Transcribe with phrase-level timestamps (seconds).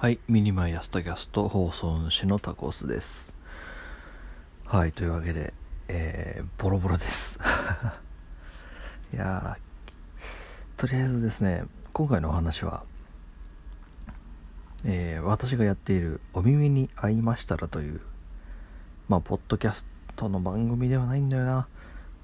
[0.00, 3.34] はい、 miniMY朝tacast 放送主のタコスです。
[4.64, 5.52] はい、というわけで、
[5.88, 7.38] えー、ボロボロです。
[9.12, 9.58] いや
[10.78, 12.82] とりあえずですね、今回のお話は、
[14.84, 18.00] えー私がやっているお耳に合いましたらという、
[19.10, 19.84] まあ、ポッドキャス
[20.16, 21.68] トの番組ではないんだよな。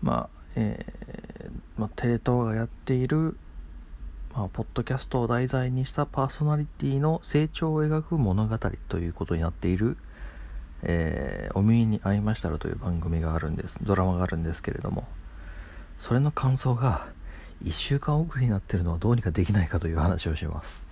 [0.00, 3.36] まあ、えーまあ、テレ東がやっている、
[4.36, 9.96] まあ、ポッドキャストを題材にしたパーソナリティの成長を描く物語ということになっている、
[10.82, 13.78] えーお耳に合いましたらという番組があるんです。
[13.80, 15.08] ドラマがあるんですけれども、
[15.98, 17.06] それの感想が
[17.64, 20.86] 1週間遅れになってるのはどうにかできないかという話をします。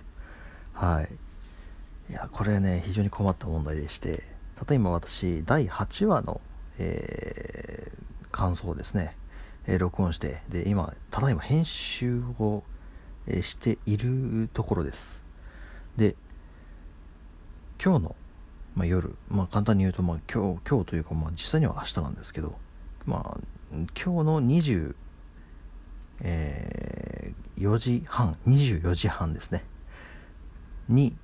[0.73, 2.11] はい。
[2.11, 4.23] いや、これね、非常に困った問題でして、
[4.67, 6.41] 例えば私、第8話の、
[6.79, 7.95] えー
[8.31, 9.15] 感想をですね、
[9.67, 12.63] えー録音して、で、今、ただいま編集を、
[13.27, 15.23] えしているところです。
[15.97, 16.15] で、
[17.83, 18.15] 今日の、
[18.75, 22.55] まあ、夜、まあ、簡単に言うと、まあ、今日、今日というか、まあ、実際には明日なんですけど、
[23.05, 23.37] まあ、
[23.71, 24.95] 今日の20、
[26.21, 29.63] えー4時半、24時半ですね。
[30.89, 31.15] に、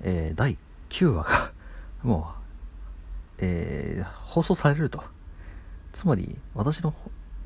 [0.00, 0.56] えー第
[0.88, 1.52] 9話が、
[2.02, 2.34] も
[3.38, 5.02] う、えー放送されると。
[5.92, 6.94] つまり、私の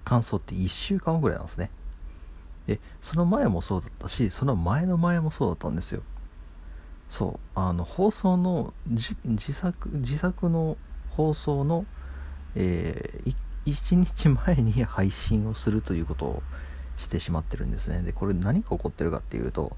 [0.05, 1.71] 感想って1週間後ぐらいなんですね。
[2.71, 6.03] で、その前もそうだったし、その前の前もそうだったんですよ。
[7.09, 9.17] そう、あの、放送の、自
[9.53, 10.77] 作、自作の
[11.09, 11.85] 放送の、
[12.55, 13.35] えー、
[13.67, 16.43] 1日前に配信をするということを
[16.97, 18.03] してしまってるんですね。
[18.03, 19.77] で、これ何が起こってるかっていうと、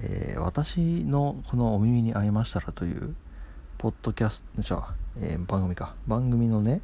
[0.00, 3.14] えー私のこの「お耳に合いましたら」という
[3.78, 6.80] ポッドキャストじゃあ、えー番組か番組のね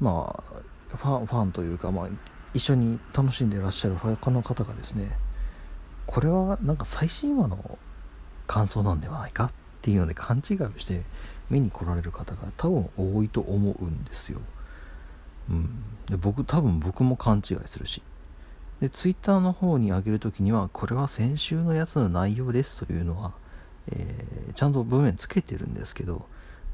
[0.00, 0.42] ま
[0.92, 2.08] あファンファンというか、まあ、
[2.54, 5.10] 一緒に楽しんでいらっしゃる他の方がですね
[6.06, 7.78] これはなんか最新話の
[8.46, 9.50] 感想なんではないかっ
[9.82, 11.02] ていうので勘違いをして
[11.50, 14.40] 見に来られる方が多分多いと思うんですよ。
[15.48, 18.02] うん、で僕多分僕も勘違いするし。
[18.80, 23.34] でツイッターの方に上げるときにはこれは先週のやつの内容ですというのは、
[23.92, 26.26] えーちゃんと文面つけてるんですけど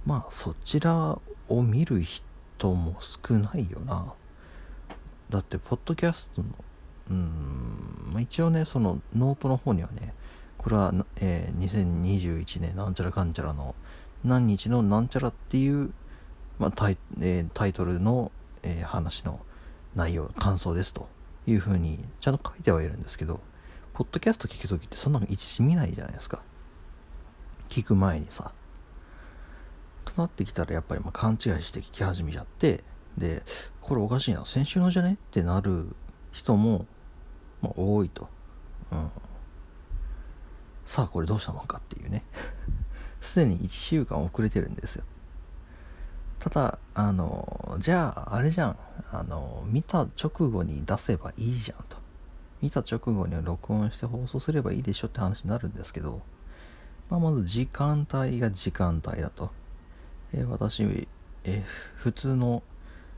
[0.07, 4.15] まあそちらを見る人も少ないよな。
[5.31, 6.49] だってポッドキャストの
[7.11, 10.15] うん一応ねそのノートの方にはね
[10.59, 13.75] これは、えー2021年なんちゃらかんちゃらの
[14.25, 15.93] 何日のなんちゃらっていう、
[16.59, 18.33] まあタイえータイトルの、
[18.63, 19.41] えー話の
[19.95, 21.09] 内容感想ですと
[21.47, 23.41] いうふうにちゃんと書いてはいるんですけど
[23.95, 26.41] ポッドキャスト聞くときってそんなの一時見ないじゃないですか。
[27.69, 28.53] 聞く前にさ。
[30.05, 32.85] となってきたらやっぱりまあ勘違いして聞き始めちゃって
[33.19, 33.43] で
[33.81, 34.45] これおかしいな。
[34.47, 35.15] 先週のじゃね？
[35.15, 35.95] ってなる
[36.33, 36.87] 人も、
[37.63, 38.29] まあ、多いと、
[38.91, 39.11] うん、
[40.85, 42.25] さあこれどうしたもんかっていうね。
[43.21, 45.05] すでに1週間遅れてるんですよ。
[46.39, 48.77] ただあのじゃああれじゃん。
[49.13, 51.97] あの見た直後に出せばいいじゃんと。
[52.63, 56.23] 見た直後に録音して放送すればいいでしょって話になるんですけど、
[57.11, 59.51] まあ、まず時間帯が時間帯だと、
[60.33, 60.83] えー私、
[61.45, 61.63] えー
[61.97, 62.63] 普通の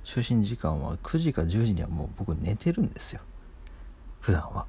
[0.09, 3.21] 就寝時間は9時か10時にはもう僕寝てるんですよ。
[4.21, 4.65] 普段は。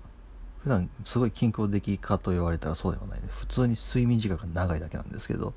[0.63, 5.53] 普段すごい均衡的かと言われたらそうではないね普通に睡眠時間が長いだけなんですけど。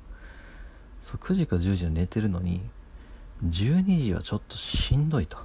[1.01, 2.61] そう9時か10時に寝てるのに
[3.43, 5.37] 12時はちょっとしんどいと。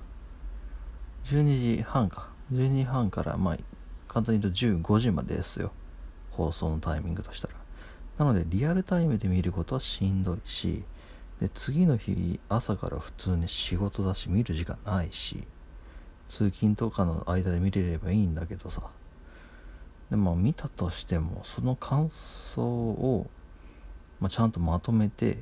[1.24, 2.28] 12時半か。
[2.52, 3.56] 12時半からまあ
[4.06, 5.72] 簡単に言うと15時までですよ。
[6.30, 7.54] 放送のタイミングとしたら。
[8.18, 10.84] なのでリアルタイムで見ることはしんどいし
[11.40, 15.46] で次の日朝から普通に仕事だし見る時間ないし
[16.28, 18.82] 通勤とかの間で見れればいいんだけどさ。
[20.10, 23.26] でまあ見たとしてもその感想を、
[24.20, 25.38] まあ、ちゃんとまとめて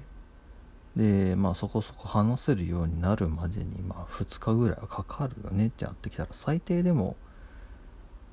[0.97, 7.17] でまあそこそこ話せるようになるまでにまあ2日ぐらいはかかるよねってなってきたら最低でも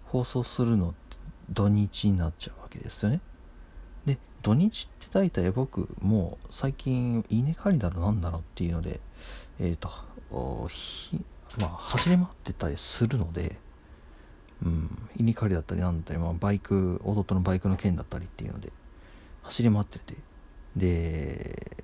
[0.06, 1.18] 放送するのって
[1.50, 3.20] 土日になっちゃうわけですよね。
[4.44, 9.00] 土日って大体僕もう最近稲刈りだろなんだろうっていうので
[9.60, 9.90] えっ、と
[11.60, 13.56] まあ走り回ってたりするので
[14.64, 18.72] うん稲刈りだったりなんだったり、まあ、バイク弟のバイクの件だったりっていうので
[19.44, 20.16] 走り回ってて
[20.76, 21.78] で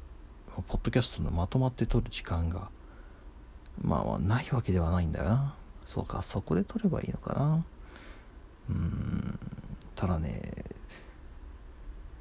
[0.67, 2.69] ポッドキャストのまとまって撮る時間が
[3.81, 5.55] まあまあないわけではないんだよな。
[5.87, 7.65] そうかそこで撮ればいいのかな。
[8.69, 9.39] うん
[9.95, 10.68] ただね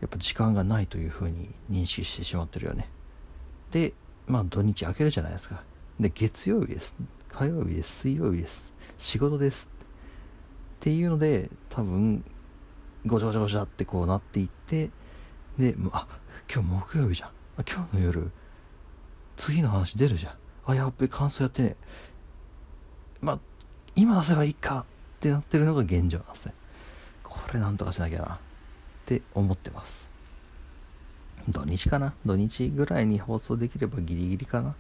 [0.00, 2.88] やっぱ時間がないというふうに認識してしまってるよね。
[3.70, 3.92] で
[4.26, 5.62] まあ土日明けるじゃないですか。
[5.98, 6.94] で月曜日です。
[7.32, 8.00] 火曜日です。
[8.00, 8.72] 水曜日です。
[8.98, 9.68] 仕事です。
[10.76, 12.24] っていうので多分
[13.06, 14.90] ごちゃごちゃごちゃってこうなっていって
[15.58, 16.06] であ
[16.52, 17.30] 今日木曜日じゃん。
[17.68, 18.30] 今日の夜
[19.36, 20.34] 次の話出るじゃん。
[20.66, 21.76] あやっべ感想やってね。
[23.20, 23.38] まあ
[23.96, 24.86] 今出せばいいか
[25.18, 26.54] ってなってるのが現状なんですね。
[27.24, 28.38] これなんとかしなきゃな。
[29.08, 30.06] って思ってます。
[31.49, 32.12] 土日かな？
[32.26, 34.75] 土日ぐらいに放送できればギリギリかな？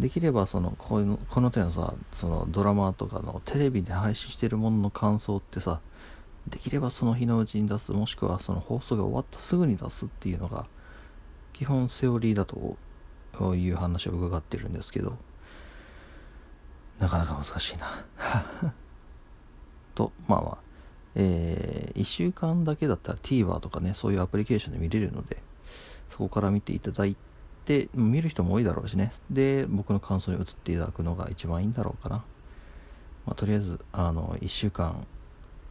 [0.00, 5.80] できればそのこういうこの手のさそのドラマとかのテレビで配信してるものの感想ってさ
[6.48, 10.66] できればその日のうちに出すもしくはその放送が終わったすぐに出すっていうのが
[11.52, 12.76] 基本セオリーだと
[13.54, 15.16] いう話を伺ってるんですけど
[16.98, 18.04] なかなか難しいな。
[19.94, 20.58] とまあまあ
[21.14, 21.69] えー、
[22.00, 25.38] 1週間だけだったら TVer とかねそういうアプリケーションで見れるので
[26.08, 27.16] そこから見ていただい
[27.64, 29.12] て見る人も多いだろうしね。
[29.30, 32.16] で僕の感想に移っていただくのが一番いいんだろうかな、
[33.26, 35.06] まあ、とりあえずあの1週間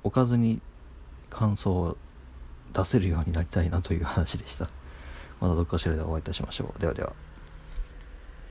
[0.03, 0.61] 置かずに
[1.29, 1.97] 感想を
[2.73, 4.69] 出せるようになりたいなという話でした。
[5.41, 6.79] またどっかしらでお会いいたしましょう。
[6.79, 7.28] ではでは。